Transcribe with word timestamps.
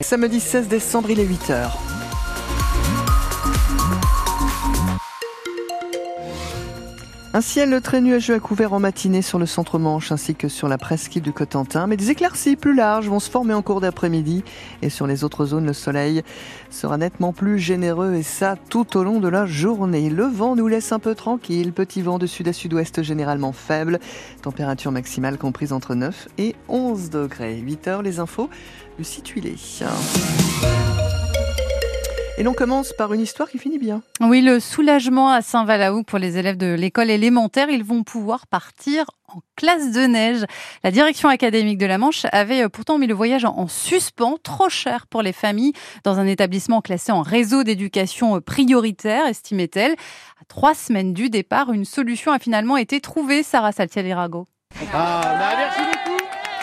Samedi 0.00 0.38
16 0.38 0.68
décembre, 0.68 1.10
il 1.10 1.18
est 1.18 1.26
8h. 1.26 1.87
Un 7.38 7.40
ciel 7.40 7.80
très 7.80 8.00
nuageux 8.00 8.34
à 8.34 8.40
couvert 8.40 8.72
en 8.72 8.80
matinée 8.80 9.22
sur 9.22 9.38
le 9.38 9.46
centre-manche 9.46 10.10
ainsi 10.10 10.34
que 10.34 10.48
sur 10.48 10.66
la 10.66 10.76
presqu'île 10.76 11.22
du 11.22 11.32
Cotentin, 11.32 11.86
mais 11.86 11.96
des 11.96 12.10
éclaircies 12.10 12.56
plus 12.56 12.74
larges 12.74 13.06
vont 13.06 13.20
se 13.20 13.30
former 13.30 13.54
en 13.54 13.62
cours 13.62 13.80
d'après-midi. 13.80 14.42
Et 14.82 14.90
sur 14.90 15.06
les 15.06 15.22
autres 15.22 15.46
zones, 15.46 15.64
le 15.64 15.72
soleil 15.72 16.24
sera 16.68 16.98
nettement 16.98 17.32
plus 17.32 17.60
généreux 17.60 18.14
et 18.14 18.24
ça 18.24 18.56
tout 18.70 18.96
au 18.96 19.04
long 19.04 19.20
de 19.20 19.28
la 19.28 19.46
journée. 19.46 20.10
Le 20.10 20.24
vent 20.24 20.56
nous 20.56 20.66
laisse 20.66 20.90
un 20.90 20.98
peu 20.98 21.14
tranquille, 21.14 21.72
petit 21.72 22.02
vent 22.02 22.18
de 22.18 22.26
sud 22.26 22.48
à 22.48 22.52
sud-ouest 22.52 23.04
généralement 23.04 23.52
faible, 23.52 24.00
température 24.42 24.90
maximale 24.90 25.38
comprise 25.38 25.72
entre 25.72 25.94
9 25.94 26.26
et 26.38 26.56
11 26.66 27.08
degrés. 27.10 27.58
8 27.58 27.86
heures, 27.86 28.02
les 28.02 28.18
infos, 28.18 28.50
le 28.98 29.04
site 29.04 29.32
et 32.38 32.44
l'on 32.44 32.54
commence 32.54 32.92
par 32.92 33.12
une 33.12 33.20
histoire 33.20 33.50
qui 33.50 33.58
finit 33.58 33.78
bien. 33.78 34.00
Oui, 34.20 34.42
le 34.42 34.60
soulagement 34.60 35.30
à 35.30 35.42
Saint-Valaou 35.42 36.04
pour 36.04 36.20
les 36.20 36.38
élèves 36.38 36.56
de 36.56 36.72
l'école 36.72 37.10
élémentaire. 37.10 37.68
Ils 37.68 37.82
vont 37.82 38.04
pouvoir 38.04 38.46
partir 38.46 39.06
en 39.26 39.40
classe 39.56 39.90
de 39.90 40.02
neige. 40.02 40.44
La 40.84 40.92
direction 40.92 41.28
académique 41.28 41.78
de 41.78 41.86
la 41.86 41.98
Manche 41.98 42.26
avait 42.30 42.62
euh, 42.62 42.68
pourtant 42.68 42.96
mis 42.96 43.08
le 43.08 43.14
voyage 43.14 43.44
en 43.44 43.66
suspens, 43.66 44.38
trop 44.42 44.68
cher 44.68 45.08
pour 45.08 45.22
les 45.22 45.32
familles, 45.32 45.72
dans 46.04 46.20
un 46.20 46.26
établissement 46.26 46.80
classé 46.80 47.10
en 47.10 47.22
réseau 47.22 47.64
d'éducation 47.64 48.36
euh, 48.36 48.40
prioritaire, 48.40 49.26
estimait-elle. 49.26 49.92
À 49.92 50.44
trois 50.46 50.74
semaines 50.74 51.12
du 51.12 51.30
départ, 51.30 51.72
une 51.72 51.84
solution 51.84 52.30
a 52.30 52.38
finalement 52.38 52.76
été 52.76 53.00
trouvée, 53.00 53.42
Sarah 53.42 53.72
Saltiel-Irago. 53.72 54.46
Ah, 54.94 55.20
bah, 55.24 55.56
merci 55.56 55.87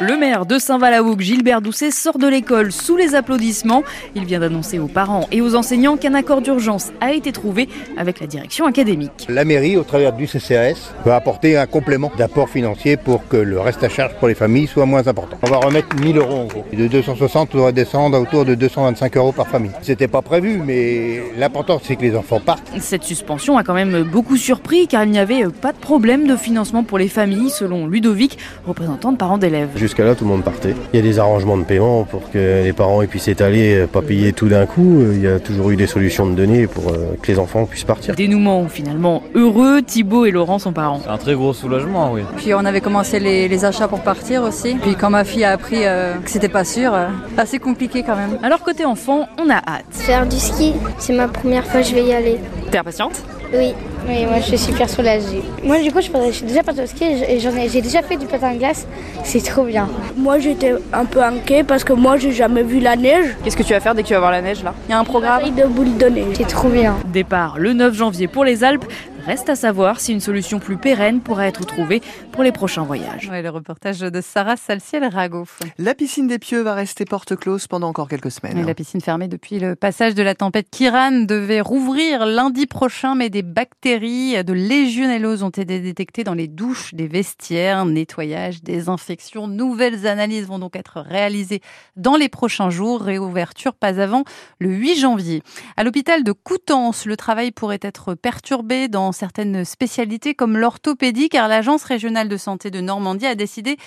le 0.01 0.17
maire 0.17 0.45
de 0.45 0.59
Saint-Valaouk, 0.59 1.21
Gilbert 1.21 1.61
Doucet, 1.61 1.91
sort 1.91 2.17
de 2.17 2.27
l'école 2.27 2.71
sous 2.73 2.97
les 2.97 3.15
applaudissements. 3.15 3.83
Il 4.13 4.25
vient 4.25 4.39
d'annoncer 4.39 4.77
aux 4.77 4.87
parents 4.87 5.27
et 5.31 5.41
aux 5.41 5.55
enseignants 5.55 5.95
qu'un 5.95 6.13
accord 6.15 6.41
d'urgence 6.41 6.91
a 6.99 7.13
été 7.13 7.31
trouvé 7.31 7.69
avec 7.97 8.19
la 8.19 8.27
direction 8.27 8.65
académique. 8.65 9.25
La 9.29 9.45
mairie, 9.45 9.77
au 9.77 9.83
travers 9.83 10.11
du 10.11 10.27
CCAS, 10.27 10.93
va 11.05 11.15
apporter 11.15 11.57
un 11.57 11.65
complément 11.65 12.11
d'apport 12.17 12.49
financier 12.49 12.97
pour 12.97 13.27
que 13.27 13.37
le 13.37 13.59
reste 13.59 13.83
à 13.83 13.89
charge 13.89 14.13
pour 14.15 14.27
les 14.27 14.35
familles 14.35 14.67
soit 14.67 14.85
moins 14.85 15.07
important. 15.07 15.37
On 15.43 15.49
va 15.49 15.57
remettre 15.57 15.95
1000 15.95 16.17
euros 16.17 16.41
en 16.41 16.45
gros. 16.45 16.65
De 16.73 16.87
260, 16.87 17.55
on 17.55 17.63
va 17.63 17.71
descendre 17.71 18.17
à 18.17 18.19
autour 18.19 18.43
de 18.43 18.55
225 18.55 19.15
euros 19.15 19.31
par 19.31 19.47
famille. 19.47 19.71
C'était 19.81 20.09
pas 20.09 20.21
prévu, 20.21 20.59
mais 20.63 21.21
l'important 21.37 21.79
c'est 21.81 21.95
que 21.95 22.01
les 22.01 22.15
enfants 22.15 22.41
partent. 22.41 22.69
Cette 22.79 23.03
suspension 23.03 23.57
a 23.57 23.63
quand 23.63 23.73
même 23.73 24.03
beaucoup 24.03 24.35
surpris 24.35 24.87
car 24.87 25.05
il 25.05 25.11
n'y 25.11 25.19
avait 25.19 25.45
pas 25.45 25.71
de 25.71 25.77
problème 25.77 26.27
de 26.27 26.35
financement 26.35 26.83
pour 26.83 26.97
les 26.97 27.07
familles, 27.07 27.49
selon 27.49 27.87
Ludovic, 27.87 28.37
représentant 28.67 29.13
de 29.13 29.17
parents 29.17 29.37
d'élèves. 29.37 29.69
Jusqu'à 29.85 30.03
là, 30.03 30.15
tout 30.15 30.23
le 30.23 30.31
monde 30.31 30.43
partait. 30.43 30.73
Il 30.93 30.95
y 30.95 30.99
a 30.99 31.03
des 31.03 31.19
arrangements 31.19 31.59
de 31.59 31.63
paiement 31.63 32.05
pour 32.05 32.31
que 32.31 32.63
les 32.63 32.73
parents 32.73 33.05
puissent 33.05 33.27
étaler, 33.27 33.81
euh, 33.81 33.85
pas 33.85 34.01
payer 34.01 34.33
tout 34.33 34.47
d'un 34.47 34.65
coup. 34.65 35.03
Il 35.11 35.21
y 35.21 35.27
a 35.27 35.39
toujours 35.39 35.69
eu 35.69 35.75
des 35.75 35.85
solutions 35.85 36.25
de 36.25 36.33
données 36.33 36.65
pour 36.65 36.89
euh, 36.89 37.15
que 37.21 37.31
les 37.31 37.37
enfants 37.37 37.67
puissent 37.67 37.83
partir. 37.83 38.15
Dénouement 38.15 38.67
finalement 38.67 39.21
heureux, 39.35 39.83
Thibaut 39.83 40.25
et 40.25 40.31
Laurent 40.31 40.57
sont 40.57 40.73
parents. 40.73 41.01
C'est 41.03 41.11
un 41.11 41.19
très 41.19 41.35
gros 41.35 41.53
soulagement, 41.53 42.11
oui. 42.13 42.23
Puis 42.37 42.55
on 42.55 42.65
avait 42.65 42.81
commencé 42.81 43.19
les, 43.19 43.63
achats 43.63 43.87
pour 43.87 43.99
partir 43.99 44.41
aussi. 44.41 44.73
Puis 44.81 44.95
quand 44.95 45.11
ma 45.11 45.23
fille 45.23 45.43
a 45.43 45.51
appris 45.51 45.81
euh, 45.83 46.15
que 46.15 46.31
c'était 46.31 46.49
pas 46.49 46.63
sûr, 46.63 46.91
assez 47.37 47.59
compliqué 47.59 48.01
quand 48.01 48.15
même. 48.15 48.39
Alors 48.41 48.63
côté 48.63 48.85
enfant, 48.85 49.27
on 49.39 49.51
a 49.51 49.57
hâte. 49.57 49.85
Faire 49.91 50.25
du 50.25 50.37
ski, 50.37 50.73
c'est 50.97 51.13
ma 51.13 51.27
première 51.27 51.67
fois, 51.67 51.83
je 51.83 51.93
vais 51.93 52.05
y 52.05 52.11
aller. 52.11 52.39
T'es 52.71 52.79
impatiente? 52.79 53.21
Oui. 53.53 53.73
Oui, 54.07 54.25
moi 54.25 54.35
je 54.39 54.43
suis 54.43 54.57
super 54.57 54.87
soulagée. 54.87 55.41
Moi 55.63 55.79
du 55.79 55.91
coup 55.91 55.99
je, 55.99 56.31
suis 56.31 56.45
déjà 56.45 56.61
partie 56.61 56.81
au 56.81 56.85
ski 56.85 57.05
et 57.05 57.39
j'ai 57.39 57.81
déjà 57.81 58.03
fait 58.03 58.17
du 58.17 58.27
patin 58.27 58.49
à 58.49 58.55
glace. 58.55 58.85
C'est 59.23 59.43
trop 59.43 59.63
bien. 59.63 59.89
Moi 60.15 60.37
j'étais 60.37 60.73
un 60.93 61.05
peu 61.05 61.23
inquiet 61.23 61.63
parce 61.63 61.83
que 61.83 61.93
moi 61.93 62.17
j'ai 62.17 62.31
jamais 62.31 62.61
vu 62.61 62.79
la 62.79 62.95
neige. 62.95 63.35
Qu'est-ce 63.43 63.57
que 63.57 63.63
tu 63.63 63.73
vas 63.73 63.79
faire 63.79 63.95
dès 63.95 64.03
que 64.03 64.07
tu 64.07 64.13
vas 64.13 64.19
voir 64.19 64.31
la 64.31 64.43
neige 64.43 64.63
là? 64.63 64.75
Il 64.87 64.91
y 64.91 64.93
a 64.93 64.99
un 64.99 65.03
programme? 65.03 65.43
De 65.55 65.65
boules 65.65 65.97
de 65.97 66.05
neige. 66.05 66.35
C'est 66.37 66.47
trop 66.47 66.69
bien. 66.69 66.95
Départ 67.11 67.57
le 67.57 67.73
9 67.73 67.95
janvier 67.95 68.27
pour 68.27 68.43
les 68.43 68.63
Alpes. 68.63 68.85
Reste 69.25 69.49
à 69.49 69.55
savoir 69.55 69.99
si 69.99 70.13
une 70.13 70.19
solution 70.19 70.59
plus 70.59 70.77
pérenne 70.77 71.19
pourra 71.19 71.47
être 71.47 71.65
trouvée 71.65 72.03
pour 72.31 72.43
les 72.43 72.51
prochains 72.51 72.83
voyages. 72.83 73.27
le 73.31 73.49
reportage 73.49 74.01
de 74.01 74.21
Sarah 74.21 74.55
Salciel-Rago. 74.55 75.45
La 75.79 75.95
piscine 75.95 76.27
des 76.27 76.37
Pieux 76.37 76.61
va 76.61 76.75
rester 76.75 77.05
porte 77.05 77.35
close 77.35 77.65
pendant 77.65 77.87
encore 77.87 78.07
quelques 78.07 78.29
semaines. 78.29 78.63
la 78.63 78.75
piscine 78.75 79.01
fermée 79.01 79.27
depuis 79.27 79.57
le 79.57 79.75
passage 79.75 80.13
de 80.13 80.21
la 80.21 80.35
tempête 80.35 80.67
Kiran 80.69 81.21
devait 81.21 81.61
rouvrir 81.61 82.27
lundi 82.27 82.67
prochain, 82.67 83.15
mais 83.15 83.31
des 83.31 83.41
bactéries 83.41 84.43
de 84.43 84.53
légionellose 84.53 85.41
ont 85.41 85.49
été 85.49 85.79
détectées 85.79 86.23
dans 86.23 86.35
les 86.35 86.47
douches 86.47 86.93
des 86.93 87.07
vestiaires. 87.07 87.83
Nettoyage, 87.85 88.61
désinfection, 88.61 89.47
nouvelles 89.47 90.05
analyses 90.05 90.45
vont 90.45 90.59
donc 90.59 90.75
être 90.75 90.99
réalisées 91.01 91.61
dans 91.95 92.15
les 92.15 92.29
prochains 92.29 92.69
jours. 92.69 93.01
Réouverture 93.01 93.73
pas 93.73 93.99
avant 93.99 94.23
le 94.59 94.69
8 94.69 94.99
janvier. 94.99 95.41
À 95.77 95.83
l'hôpital 95.83 96.23
de 96.23 96.31
Coutances, 96.31 97.07
le 97.07 97.17
travail 97.17 97.49
pourrait 97.49 97.79
être 97.81 98.13
perturbé 98.13 98.87
dans 98.87 99.14
certaines 99.15 99.65
spécialités 99.65 100.35
comme 100.35 100.57
l'orthopédie, 100.57 101.29
car 101.29 101.47
l'Agence 101.47 101.83
régionale 101.83 102.29
de 102.29 102.37
santé 102.37 102.69
de 102.69 102.81
Normandie 102.81 103.25
a 103.25 103.35
décidé 103.35 103.77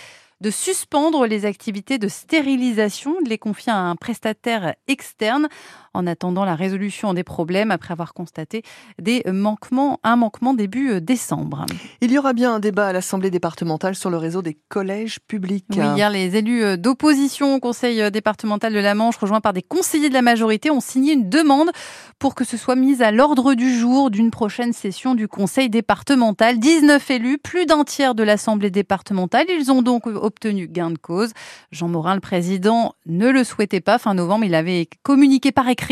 de 0.41 0.51
suspendre 0.51 1.27
les 1.27 1.45
activités 1.45 1.99
de 1.99 2.09
stérilisation, 2.09 3.17
de 3.25 3.29
les 3.29 3.39
confier 3.39 3.73
à 3.73 3.79
un 3.79 3.97
prestataire 3.97 4.75
externe 4.87 5.49
en 5.95 6.07
attendant 6.07 6.45
la 6.45 6.55
résolution 6.55 7.13
des 7.13 7.25
problèmes 7.25 7.71
après 7.71 7.93
avoir 7.93 8.15
constaté 8.15 8.63
des 9.01 9.23
manquements, 9.31 9.99
un 10.05 10.17
manquement 10.17 10.55
début 10.55 10.91
euh, 10.91 11.01
décembre. 11.01 11.67
Il 12.01 12.13
y 12.13 12.19
aura 12.19 12.33
bien 12.33 12.55
un 12.55 12.61
débat 12.61 12.89
à 12.89 12.93
l'Assemblée 12.93 13.31
départementale 13.31 13.97
sur 13.97 14.11
le 14.11 14.17
réseau 14.17 14.43
des 14.43 14.57
collèges 14.69 15.19
publics. 15.27 15.65
Oui, 15.71 15.85
hier, 15.97 16.11
les 16.11 16.37
élus 16.37 16.63
euh, 16.63 16.77
d'opposition 16.77 17.57
au 17.57 17.61
Conseil 17.61 18.01
euh, 18.01 18.11
départemental 18.11 18.73
de 18.73 18.79
la 18.79 18.95
Manche, 18.95 19.17
rejoints 19.17 19.41
par 19.41 19.53
des 19.53 19.63
conseillers 19.63 20.09
de 20.09 20.15
la 20.15 20.23
majorité, 20.23 20.71
ont 20.71 20.81
signé 20.81 21.15
une 21.15 21.29
demande 21.29 21.71
pour 22.19 22.35
que 22.35 22.45
ce 22.45 22.57
soit 22.57 22.77
mis 22.77 23.03
à 23.03 23.11
l'ordre 23.11 23.55
du 23.55 23.77
jour 23.77 24.11
d'une 24.11 24.31
prochaine 24.31 24.73
session 24.73 25.15
du 25.15 25.27
Conseil 25.27 25.69
départemental. 25.69 26.59
19 26.59 27.11
élus, 27.11 27.39
plus 27.39 27.67
d'un 27.67 27.85
tiers 27.85 28.15
de 28.15 28.23
l'Assemblée 28.23 28.71
départementale. 28.71 29.47
Ils 29.49 29.73
ont 29.73 29.83
donc 29.83 30.07
obtenu 30.29 30.69
gain 30.69 30.91
de 30.91 30.99
cause. 30.99 31.33
Jean 31.73 31.89
Morin, 31.89 32.15
le 32.15 32.21
président, 32.21 32.95
ne 33.07 33.29
le 33.29 33.43
souhaitait 33.43 33.81
pas. 33.81 33.99
Fin 33.99 34.15
novembre, 34.15 34.45
il 34.45 34.55
avait 34.55 34.89
communiqué 35.03 35.51
par 35.51 35.69
écrit 35.69 35.89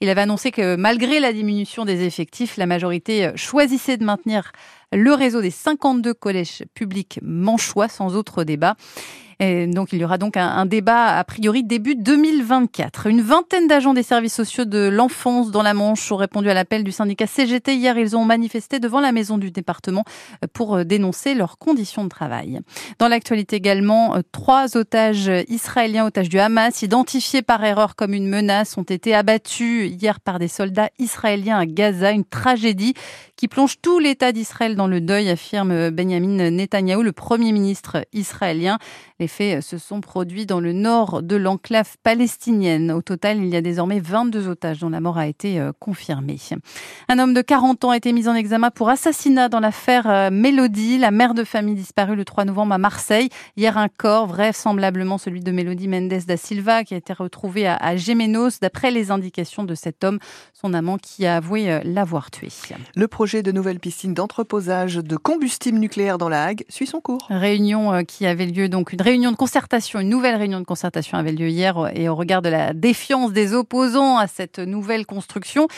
il 0.00 0.08
avait 0.08 0.20
annoncé 0.20 0.50
que 0.50 0.76
malgré 0.76 1.20
la 1.20 1.32
diminution 1.32 1.84
des 1.84 2.04
effectifs, 2.04 2.56
la 2.56 2.66
majorité 2.66 3.30
choisissait 3.34 3.96
de 3.96 4.04
maintenir 4.04 4.52
le 4.92 5.12
réseau 5.12 5.42
des 5.42 5.50
52 5.50 6.14
collèges 6.14 6.64
publics 6.74 7.18
manchois 7.22 7.88
sans 7.88 8.16
autre 8.16 8.44
débat. 8.44 8.76
Donc 9.40 9.92
il 9.92 10.00
y 10.00 10.04
aura 10.04 10.18
donc 10.18 10.36
un, 10.36 10.66
débat 10.66 11.16
a 11.16 11.22
priori 11.22 11.62
début 11.62 11.94
2024. 11.94 13.06
Une 13.06 13.20
vingtaine 13.20 13.68
d'agents 13.68 13.94
des 13.94 14.02
services 14.02 14.34
sociaux 14.34 14.64
de 14.64 14.88
l'enfance 14.88 15.52
dans 15.52 15.62
la 15.62 15.74
Manche 15.74 16.10
ont 16.10 16.16
répondu 16.16 16.50
à 16.50 16.54
l'appel 16.54 16.82
du 16.82 16.90
syndicat 16.90 17.28
CGT. 17.28 17.76
Hier, 17.76 17.96
ils 17.96 18.16
ont 18.16 18.24
manifesté 18.24 18.80
devant 18.80 19.00
la 19.00 19.12
maison 19.12 19.38
du 19.38 19.52
département 19.52 20.04
pour 20.52 20.84
dénoncer 20.84 21.34
leurs 21.34 21.56
conditions 21.58 22.02
de 22.02 22.08
travail. 22.08 22.60
Dans 22.98 23.06
l'actualité 23.06 23.56
également, 23.56 24.16
trois 24.32 24.76
otages 24.76 25.30
israéliens, 25.48 26.06
otages 26.06 26.28
du 26.28 26.40
Hamas, 26.40 26.82
identifiés 26.82 27.42
par 27.42 27.64
erreur 27.64 27.94
comme 27.94 28.14
une 28.14 28.28
menace, 28.28 28.76
ont 28.76 28.82
été 28.82 29.14
abattus 29.14 29.88
hier 29.88 30.18
par 30.18 30.40
des 30.40 30.48
soldats 30.48 30.90
israéliens 30.98 31.58
à 31.58 31.66
Gaza. 31.66 32.10
Une 32.10 32.24
tragédie 32.24 32.94
qui 33.38 33.46
plonge 33.46 33.80
tout 33.80 34.00
l'État 34.00 34.32
d'Israël 34.32 34.74
dans 34.74 34.88
le 34.88 35.00
deuil, 35.00 35.30
affirme 35.30 35.90
Benjamin 35.90 36.50
Netanyahou, 36.50 37.02
le 37.02 37.12
Premier 37.12 37.52
ministre 37.52 38.04
israélien. 38.12 38.78
Les 39.20 39.28
faits 39.28 39.62
se 39.62 39.78
sont 39.78 40.00
produits 40.00 40.44
dans 40.44 40.58
le 40.58 40.72
nord 40.72 41.22
de 41.22 41.36
l'enclave 41.36 41.96
palestinienne. 42.02 42.90
Au 42.90 43.00
total, 43.00 43.38
il 43.38 43.46
y 43.46 43.54
a 43.54 43.60
désormais 43.60 44.00
22 44.00 44.48
otages 44.48 44.80
dont 44.80 44.90
la 44.90 45.00
mort 45.00 45.18
a 45.18 45.28
été 45.28 45.60
euh, 45.60 45.70
confirmée. 45.78 46.38
Un 47.08 47.20
homme 47.20 47.32
de 47.32 47.40
40 47.40 47.84
ans 47.84 47.90
a 47.90 47.96
été 47.96 48.12
mis 48.12 48.26
en 48.26 48.34
examen 48.34 48.72
pour 48.72 48.88
assassinat 48.88 49.48
dans 49.48 49.60
l'affaire 49.60 50.10
euh, 50.10 50.30
Mélodie, 50.32 50.98
la 50.98 51.12
mère 51.12 51.34
de 51.34 51.44
famille 51.44 51.76
disparue 51.76 52.16
le 52.16 52.24
3 52.24 52.44
novembre 52.44 52.74
à 52.74 52.78
Marseille. 52.78 53.28
Hier, 53.56 53.78
un 53.78 53.88
corps, 53.88 54.26
vraisemblablement 54.26 55.16
celui 55.16 55.40
de 55.40 55.52
Mélodie 55.52 55.86
Mendes 55.86 56.24
da 56.26 56.36
Silva, 56.36 56.82
qui 56.82 56.94
a 56.94 56.96
été 56.96 57.12
retrouvé 57.12 57.68
à 57.68 57.96
Gémenos, 57.96 58.58
d'après 58.60 58.90
les 58.90 59.12
indications 59.12 59.62
de 59.62 59.76
cet 59.76 60.02
homme, 60.02 60.18
son 60.52 60.74
amant 60.74 60.98
qui 60.98 61.24
a 61.24 61.36
avoué 61.36 61.70
euh, 61.70 61.80
l'avoir 61.84 62.32
tué. 62.32 62.48
De 63.28 63.52
nouvelle 63.52 63.78
piscine 63.78 64.14
d'entreposage 64.14 64.96
de 64.96 65.16
combustible 65.16 65.78
nucléaire 65.78 66.16
dans 66.16 66.30
la 66.30 66.44
Hague 66.44 66.64
suit 66.70 66.86
son 66.86 67.00
cours. 67.00 67.26
Réunion 67.28 68.02
qui 68.04 68.24
avait 68.24 68.46
lieu 68.46 68.70
donc 68.70 68.92
une 68.92 69.02
réunion 69.02 69.30
de 69.30 69.36
concertation, 69.36 70.00
une 70.00 70.08
nouvelle 70.08 70.36
réunion 70.36 70.60
de 70.60 70.64
concertation 70.64 71.18
avait 71.18 71.32
lieu 71.32 71.48
hier 71.48 71.90
et 71.94 72.08
au 72.08 72.14
regard 72.14 72.40
de 72.40 72.48
la 72.48 72.72
défiance 72.72 73.32
des 73.32 73.52
opposants 73.52 74.16
à 74.16 74.26
cette 74.26 74.58
nouvelle 74.58 75.04
construction, 75.04 75.68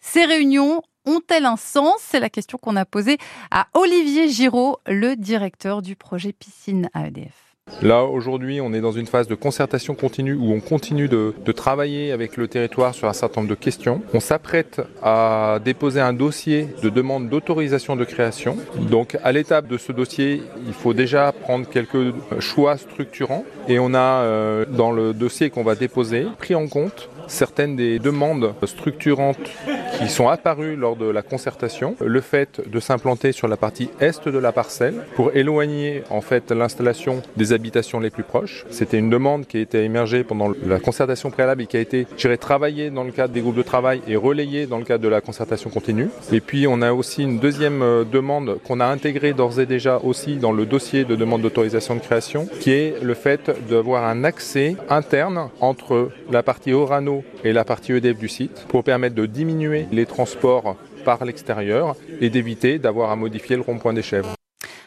ces 0.00 0.26
réunions 0.26 0.82
ont-elles 1.06 1.46
un 1.46 1.56
sens? 1.56 1.96
C'est 2.00 2.20
la 2.20 2.28
question 2.28 2.58
qu'on 2.58 2.76
a 2.76 2.84
posée 2.84 3.16
à 3.50 3.68
Olivier 3.72 4.28
Giraud, 4.28 4.76
le 4.86 5.16
directeur 5.16 5.80
du 5.80 5.96
projet 5.96 6.32
piscine 6.32 6.90
AEDF. 6.94 7.56
Là, 7.82 8.04
aujourd'hui, 8.04 8.60
on 8.60 8.72
est 8.72 8.80
dans 8.80 8.92
une 8.92 9.06
phase 9.06 9.26
de 9.26 9.34
concertation 9.34 9.94
continue 9.94 10.34
où 10.34 10.52
on 10.52 10.60
continue 10.60 11.08
de, 11.08 11.32
travailler 11.52 12.12
avec 12.12 12.36
le 12.36 12.46
territoire 12.46 12.94
sur 12.94 13.08
un 13.08 13.12
certain 13.12 13.40
nombre 13.40 13.50
de 13.50 13.58
questions. 13.58 14.02
On 14.14 14.20
s'apprête 14.20 14.80
à 15.02 15.58
déposer 15.64 16.00
un 16.00 16.12
dossier 16.12 16.68
de 16.82 16.88
demande 16.88 17.28
d'autorisation 17.28 17.96
de 17.96 18.04
création. 18.04 18.56
Donc, 18.78 19.18
à 19.24 19.32
l'étape 19.32 19.66
de 19.66 19.76
ce 19.76 19.92
dossier, 19.92 20.42
il 20.66 20.72
faut 20.72 20.94
déjà 20.94 21.32
prendre 21.32 21.68
quelques 21.68 22.14
choix 22.38 22.76
structurants 22.76 23.44
et 23.68 23.78
on 23.78 23.94
a, 23.94 24.22
euh, 24.22 24.64
dans 24.68 24.92
le 24.92 25.12
dossier 25.12 25.50
qu'on 25.50 25.64
va 25.64 25.74
déposer, 25.74 26.26
pris 26.38 26.54
en 26.54 26.68
compte 26.68 27.08
certaines 27.30 27.76
des 27.76 27.98
demandes 27.98 28.54
structurantes 28.66 29.50
qui 29.98 30.08
sont 30.08 30.28
apparues 30.28 30.76
lors 30.76 30.96
de 30.96 31.06
la 31.06 31.22
concertation. 31.22 31.96
Le 32.00 32.20
fait 32.20 32.60
de 32.68 32.80
s'implanter 32.80 33.32
sur 33.32 33.48
la 33.48 33.56
partie 33.56 33.90
est 34.00 34.28
de 34.28 34.38
la 34.38 34.52
parcelle 34.52 35.04
pour 35.14 35.34
éloigner 35.34 36.02
en 36.10 36.20
fait 36.20 36.50
l'installation 36.50 37.22
des 37.36 37.52
les 38.00 38.10
plus 38.10 38.22
proches. 38.22 38.64
C'était 38.70 38.98
une 38.98 39.10
demande 39.10 39.46
qui 39.46 39.56
a 39.58 39.60
été 39.60 39.84
émergée 39.84 40.24
pendant 40.24 40.52
la 40.66 40.78
concertation 40.78 41.30
préalable 41.30 41.62
et 41.62 41.66
qui 41.66 41.76
a 41.76 41.80
été, 41.80 42.06
travaillée 42.38 42.90
dans 42.90 43.04
le 43.04 43.12
cadre 43.12 43.34
des 43.34 43.40
groupes 43.40 43.56
de 43.56 43.62
travail 43.62 44.00
et 44.06 44.16
relayée 44.16 44.66
dans 44.66 44.78
le 44.78 44.84
cadre 44.84 45.02
de 45.02 45.08
la 45.08 45.20
concertation 45.20 45.68
continue. 45.70 46.08
Et 46.32 46.40
puis 46.40 46.66
on 46.66 46.80
a 46.80 46.92
aussi 46.92 47.22
une 47.22 47.38
deuxième 47.38 47.82
euh, 47.82 48.04
demande 48.04 48.58
qu'on 48.64 48.80
a 48.80 48.86
intégrée 48.86 49.32
d'ores 49.32 49.60
et 49.60 49.66
déjà 49.66 49.98
aussi 50.02 50.36
dans 50.36 50.52
le 50.52 50.64
dossier 50.64 51.04
de 51.04 51.16
demande 51.16 51.42
d'autorisation 51.42 51.94
de 51.96 52.00
création, 52.00 52.48
qui 52.60 52.70
est 52.70 53.02
le 53.02 53.14
fait 53.14 53.50
d'avoir 53.68 54.04
un 54.04 54.24
accès 54.24 54.76
interne 54.88 55.50
entre 55.60 56.10
la 56.30 56.42
partie 56.42 56.72
Orano 56.72 57.24
et 57.44 57.52
la 57.52 57.64
partie 57.64 57.92
EDF 57.92 58.18
du 58.18 58.28
site 58.28 58.66
pour 58.68 58.84
permettre 58.84 59.14
de 59.14 59.26
diminuer 59.26 59.86
les 59.92 60.06
transports 60.06 60.76
par 61.04 61.24
l'extérieur 61.24 61.96
et 62.20 62.30
d'éviter 62.30 62.78
d'avoir 62.78 63.10
à 63.10 63.16
modifier 63.16 63.56
le 63.56 63.62
rond-point 63.62 63.92
des 63.92 64.02
Chèvres. 64.02 64.39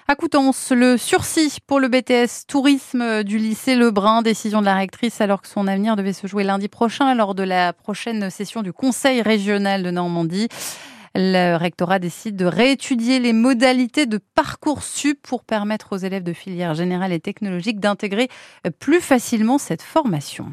À 0.06 0.16
Coutances, 0.16 0.72
le 0.72 0.98
sursis 0.98 1.60
pour 1.66 1.80
le 1.80 1.88
BTS 1.88 2.46
tourisme 2.46 3.24
du 3.24 3.38
lycée 3.38 3.74
Lebrun, 3.76 4.22
décision 4.22 4.60
de 4.60 4.66
la 4.66 4.76
rectrice 4.76 5.22
alors 5.22 5.42
que 5.42 5.48
son 5.48 5.66
avenir 5.66 5.96
devait 5.96 6.12
se 6.12 6.28
jouer 6.28 6.44
lundi 6.44 6.68
prochain 6.68 7.16
lors 7.16 7.36
de 7.36 7.44
la 7.44 7.72
prochaine 7.72 8.30
session 8.30 8.64
du 8.64 8.74
Conseil 8.74 9.22
régional 9.22 9.82
de 9.82 9.92
Normandie. 9.92 10.50
Le 11.16 11.56
rectorat 11.56 12.00
décide 12.00 12.36
de 12.36 12.46
réétudier 12.46 13.20
les 13.20 13.32
modalités 13.32 14.06
de 14.06 14.18
parcours 14.18 14.84
sup 14.84 15.22
pour 15.22 15.46
permettre 15.46 15.94
aux 15.94 15.98
élèves 15.98 16.24
de 16.24 16.34
filière 16.34 16.74
générale 16.74 17.14
et 17.14 17.22
technologique 17.22 17.80
d'intégrer 17.80 18.28
plus 18.80 19.00
facilement 19.00 19.58
cette 19.58 19.82
formation. 19.82 20.52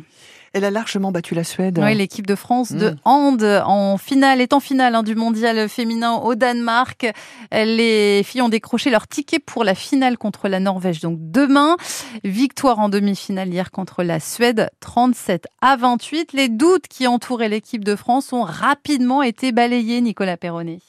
Elle 0.52 0.64
a 0.64 0.70
largement 0.70 1.12
battu 1.12 1.35
la 1.35 1.44
Suède. 1.44 1.79
Oui, 1.81 1.94
l'équipe 1.94 2.26
de 2.26 2.35
France 2.35 2.73
de 2.73 2.91
mm. 2.91 2.97
hand 3.05 3.62
en 3.64 3.99
finale 3.99 4.41
est 4.41 4.52
en 4.52 4.61
finale 4.61 4.97
hein, 4.97 5.02
du 5.02 5.14
mondial 5.14 5.69
féminin 5.69 6.14
au 6.14 6.35
Danemark. 6.35 7.06
Les 7.52 8.23
filles 8.25 8.43
ont 8.43 8.49
décroché 8.49 8.91
leur 8.91 9.06
ticket 9.06 9.38
pour 9.38 9.62
la 9.62 9.75
finale 9.75 10.19
contre 10.19 10.49
la 10.49 10.58
Norvège. 10.58 11.00
Donc 11.00 11.19
demain, 11.20 11.76
victoire 12.25 12.81
en 12.81 12.88
demi-finale 12.88 13.49
hier 13.49 13.70
contre 13.70 14.02
la 14.02 14.19
Suède, 14.19 14.70
37 14.81 15.47
à 15.61 15.76
28. 15.76 16.32
Les 16.32 16.49
doutes 16.49 16.88
qui 16.88 17.06
entouraient 17.06 17.49
l'équipe 17.49 17.85
de 17.85 17.94
France 17.94 18.32
ont 18.32 18.43
rapidement 18.43 19.23
été 19.23 19.52
balayés, 19.52 20.00
Nicolas 20.00 20.37
Perronnet. 20.37 20.81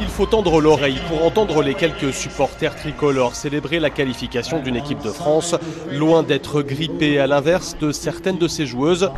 Il 0.00 0.08
faut 0.08 0.26
tendre 0.26 0.60
l'oreille 0.60 1.00
pour 1.08 1.24
entendre 1.24 1.62
les 1.62 1.74
quelques 1.74 2.12
supporters 2.12 2.74
tricolores 2.76 3.34
célébrer 3.34 3.80
la 3.80 3.90
qualification 3.90 4.60
d'une 4.60 4.76
équipe 4.76 5.02
de 5.02 5.10
France, 5.10 5.54
loin 5.90 6.22
d'être 6.22 6.62
grippée 6.62 7.18
à 7.18 7.26
l'inverse 7.26 7.76
de 7.80 7.90
certaines 7.90 8.38
de 8.38 8.46
ses 8.48 8.66
joueuses. 8.66 9.10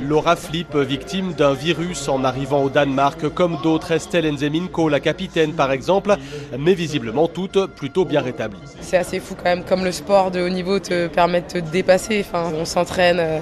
Laura 0.00 0.36
Flip, 0.36 0.74
victime 0.76 1.32
d'un 1.32 1.54
virus 1.54 2.08
en 2.08 2.24
arrivant 2.24 2.62
au 2.62 2.70
Danemark, 2.70 3.28
comme 3.30 3.58
d'autres, 3.62 3.92
Estelle 3.92 4.26
Enzeminko, 4.26 4.88
la 4.88 5.00
capitaine 5.00 5.52
par 5.52 5.72
exemple, 5.72 6.16
mais 6.58 6.74
visiblement 6.74 7.28
toutes 7.28 7.66
plutôt 7.66 8.04
bien 8.04 8.20
rétablies. 8.20 8.58
C'est 8.80 8.98
assez 8.98 9.20
fou 9.20 9.34
quand 9.34 9.44
même, 9.44 9.64
comme 9.64 9.84
le 9.84 9.92
sport 9.92 10.30
de 10.30 10.40
haut 10.40 10.50
niveau 10.50 10.78
te 10.78 11.08
permet 11.08 11.40
de 11.42 11.46
te 11.46 11.58
dépasser. 11.58 12.24
On 12.32 12.64
s'entraîne 12.64 13.18
euh, 13.18 13.38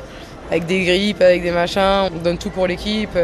avec 0.50 0.66
des 0.66 0.84
grippes, 0.84 1.20
avec 1.20 1.42
des 1.42 1.50
machins, 1.50 2.10
on 2.14 2.22
donne 2.22 2.38
tout 2.38 2.50
pour 2.50 2.66
l'équipe. 2.66 3.16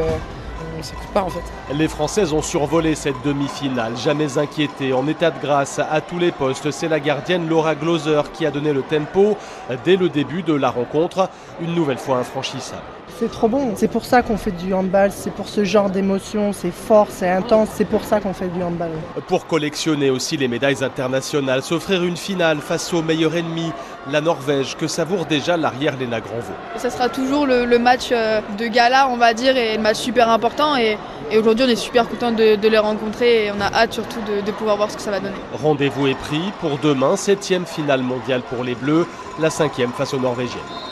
Les 1.72 1.88
Françaises 1.88 2.32
ont 2.32 2.42
survolé 2.42 2.94
cette 2.94 3.20
demi-finale, 3.24 3.96
jamais 3.96 4.38
inquiétées, 4.38 4.92
en 4.92 5.06
état 5.06 5.30
de 5.30 5.40
grâce 5.40 5.78
à 5.78 6.00
tous 6.00 6.18
les 6.18 6.32
postes. 6.32 6.70
C'est 6.70 6.88
la 6.88 7.00
gardienne 7.00 7.48
Laura 7.48 7.74
Gloser 7.74 8.22
qui 8.32 8.46
a 8.46 8.50
donné 8.50 8.72
le 8.72 8.82
tempo 8.82 9.36
dès 9.84 9.96
le 9.96 10.08
début 10.08 10.42
de 10.42 10.54
la 10.54 10.70
rencontre, 10.70 11.28
une 11.60 11.74
nouvelle 11.74 11.98
fois 11.98 12.18
infranchissable. 12.18 12.97
C'est 13.18 13.30
trop 13.30 13.48
bon, 13.48 13.72
c'est 13.76 13.88
pour 13.88 14.04
ça 14.04 14.22
qu'on 14.22 14.36
fait 14.36 14.52
du 14.52 14.72
handball, 14.72 15.10
c'est 15.12 15.32
pour 15.32 15.48
ce 15.48 15.64
genre 15.64 15.90
d'émotion, 15.90 16.52
c'est 16.52 16.70
fort, 16.70 17.08
c'est 17.10 17.28
intense, 17.28 17.68
c'est 17.74 17.84
pour 17.84 18.04
ça 18.04 18.20
qu'on 18.20 18.32
fait 18.32 18.48
du 18.48 18.62
handball. 18.62 18.90
Pour 19.26 19.46
collectionner 19.46 20.10
aussi 20.10 20.36
les 20.36 20.46
médailles 20.46 20.84
internationales, 20.84 21.62
s'offrir 21.62 22.04
une 22.04 22.16
finale 22.16 22.58
face 22.58 22.92
au 22.94 23.02
meilleur 23.02 23.34
ennemi, 23.34 23.72
la 24.10 24.20
Norvège, 24.20 24.76
que 24.76 24.86
savoure 24.86 25.26
déjà 25.26 25.56
l'arrière 25.56 25.96
Léna 25.98 26.20
Granvaux? 26.20 26.54
Ça 26.76 26.90
sera 26.90 27.08
toujours 27.08 27.46
le, 27.46 27.78
match 27.78 28.10
euh, 28.12 28.40
de 28.56 28.66
gala, 28.66 29.08
on 29.10 29.16
va 29.16 29.34
dire, 29.34 29.56
et 29.56 29.76
le 29.76 29.82
match 29.82 29.96
super 29.96 30.30
important. 30.30 30.76
Et, 30.76 30.96
aujourd'hui, 31.36 31.66
on 31.66 31.68
est 31.68 31.76
super 31.76 32.08
content 32.08 32.32
de, 32.32 32.56
les 32.68 32.78
rencontrer 32.78 33.46
et 33.46 33.52
on 33.52 33.60
a 33.60 33.72
hâte 33.72 33.94
surtout 33.94 34.20
de, 34.20 34.40
de 34.44 34.52
pouvoir 34.52 34.76
voir 34.76 34.90
ce 34.90 34.96
que 34.96 35.02
ça 35.02 35.10
va 35.10 35.20
donner. 35.20 35.34
Rendez-vous 35.52 36.06
est 36.06 36.14
pris 36.14 36.52
pour 36.60 36.78
demain, 36.78 37.16
septième 37.16 37.66
finale 37.66 38.02
mondiale 38.02 38.42
pour 38.42 38.64
les 38.64 38.74
Bleus, 38.74 39.06
la 39.40 39.50
cinquième 39.50 39.92
face 39.92 40.14
aux 40.14 40.20
Norvégiennes. 40.20 40.87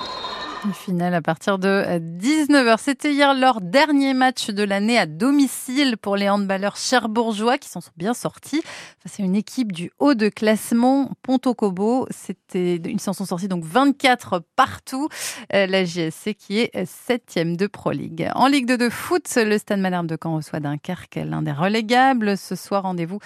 Finale 0.72 1.14
à 1.14 1.22
partir 1.22 1.58
de 1.58 1.84
19h. 1.98 2.76
C'était 2.78 3.12
hier 3.12 3.34
leur 3.34 3.60
dernier 3.60 4.14
match 4.14 4.50
de 4.50 4.62
l'année 4.62 4.98
à 4.98 5.06
domicile 5.06 5.96
pour 5.96 6.16
les 6.16 6.28
handballeurs 6.28 6.76
cherbourgeois 6.76 7.58
qui 7.58 7.68
s'en 7.68 7.80
sont 7.80 7.92
bien 7.96 8.14
sortis. 8.14 8.62
C'est 9.04 9.22
une 9.22 9.36
équipe 9.36 9.72
du 9.72 9.90
haut 9.98 10.14
de 10.14 10.28
classement 10.28 11.10
Ponto 11.22 11.54
Cobo. 11.54 12.08
Ils 12.54 13.00
s'en 13.00 13.12
sont 13.12 13.24
sortis 13.24 13.48
donc 13.48 13.64
24 13.64 14.42
partout. 14.56 15.08
Euh, 15.54 15.66
la 15.66 15.84
JSC 15.84 16.34
qui 16.34 16.58
est 16.58 16.84
septième 16.84 17.56
de 17.56 17.66
Pro 17.66 17.90
League. 17.90 18.30
En 18.34 18.46
Ligue 18.46 18.66
2 18.66 18.78
de 18.78 18.88
foot, 18.88 19.24
le 19.36 19.58
Stade 19.58 19.80
Malherbe 19.80 20.06
de 20.06 20.16
Caen 20.20 20.36
reçoit 20.36 20.60
Dunkerque, 20.60 21.20
l'un 21.24 21.42
des 21.42 21.52
relégables. 21.52 22.36
Ce 22.36 22.54
soir, 22.54 22.82
rendez-vous 22.82 23.18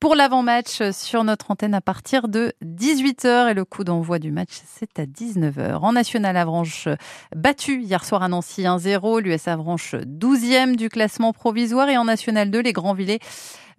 pour 0.00 0.14
l'avant-match 0.14 0.90
sur 0.92 1.24
notre 1.24 1.50
antenne 1.50 1.74
à 1.74 1.80
partir 1.80 2.28
de 2.28 2.52
18h 2.64 3.50
et 3.50 3.54
le 3.54 3.64
coup 3.64 3.82
d'envoi 3.82 4.18
du 4.18 4.30
match 4.30 4.60
c'est 4.66 4.98
à 4.98 5.06
19h. 5.06 5.78
En 5.82 5.92
National 5.92 6.36
Avranches 6.36 6.87
battu 7.34 7.82
hier 7.82 8.04
soir 8.04 8.22
à 8.22 8.28
Nancy 8.28 8.62
1-0, 8.62 9.20
l'US 9.20 9.48
Avranches 9.48 9.94
12e 9.94 10.76
du 10.76 10.88
classement 10.88 11.32
provisoire 11.32 11.88
et 11.88 11.96
en 11.96 12.04
National 12.04 12.50
2 12.50 12.60
les 12.60 12.72
Grands-Villers 12.72 13.20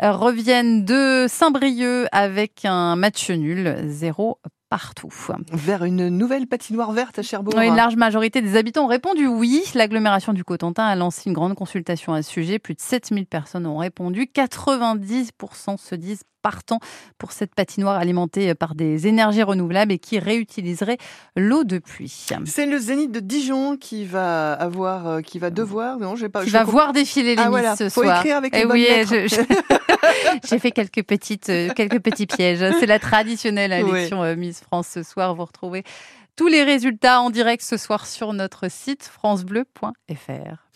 reviennent 0.02 0.86
de 0.86 1.26
Saint-Brieuc 1.28 2.08
avec 2.12 2.66
un 2.66 2.96
match 2.96 3.30
nul 3.30 3.76
0 3.88 4.40
partout. 4.70 5.10
Vers 5.52 5.84
une 5.84 6.10
nouvelle 6.10 6.48
patinoire 6.48 6.92
verte 6.92 7.20
à 7.20 7.24
Cherbourg. 7.24 7.60
une 7.60 7.76
large 7.76 7.96
majorité 7.96 8.42
des 8.42 8.56
habitants 8.56 8.86
ont 8.86 8.88
répondu 8.88 9.28
oui. 9.28 9.64
L'agglomération 9.74 10.32
du 10.32 10.44
Cotentin 10.44 10.86
a 10.86 10.96
lancé 10.96 11.24
une 11.26 11.34
grande 11.34 11.56
consultation 11.56 12.14
à 12.14 12.22
ce 12.22 12.32
sujet. 12.32 12.60
Plus 12.60 12.76
de 12.76 12.82
7000 12.82 13.26
personnes 13.26 13.66
ont 13.66 13.78
répondu. 13.78 14.30
90% 14.34 15.78
se 15.78 15.96
disent 15.96 16.22
partant 16.42 16.80
pour 17.18 17.32
cette 17.32 17.56
patinoire 17.56 17.98
alimentée 17.98 18.54
par 18.56 18.76
des 18.76 19.08
énergies 19.08 19.44
renouvelables 19.44 19.92
et 19.92 20.00
qui 20.00 20.20
réutiliserait 20.20 20.98
l'eau 21.36 21.64
de 21.64 21.78
pluie. 21.78 22.28
C'est 22.46 22.66
le 22.66 22.78
Zénith 22.78 23.12
de 23.12 23.20
Dijon 23.20 23.78
qui 23.78 24.06
va 24.06 24.54
avoir, 24.54 25.08
euh, 25.08 25.22
qui 25.22 25.40
va 25.40 25.50
devoir, 25.50 25.98
non, 25.98 26.16
j'ai 26.16 26.30
pas. 26.30 26.44
Qui 26.44 26.50
va 26.50 26.64
voir 26.64 26.94
défiler 26.94 27.36
les 27.36 27.42
ah, 27.42 27.76
ce 27.76 27.90
Faut 27.90 28.04
soir. 28.04 28.20
écrire 28.20 28.38
avec 28.38 28.54
les 28.54 28.62
eh 28.62 28.66
oui, 28.66 28.88
J'ai 30.50 30.60
fait 30.60 30.72
quelques 30.72 31.04
petites, 31.04 31.50
euh, 31.50 31.70
quelques 31.76 32.00
petits 32.00 32.26
pièges. 32.26 32.64
C'est 32.80 32.86
la 32.86 33.00
traditionnelle 33.00 33.72
élection 33.72 34.24
euh, 34.24 34.36
Miss 34.36 34.62
France 34.62 34.88
ce 34.88 35.04
soir. 35.04 35.36
Vous 35.36 35.46
retrouvez 35.46 35.84
tous 36.36 36.48
les 36.48 36.64
résultats 36.64 37.22
en 37.22 37.30
direct 37.30 37.64
ce 37.64 37.78
soir 37.78 38.06
sur 38.08 38.34
notre 38.34 38.72
site 38.72 39.04
francebleu.fr. 39.04 40.70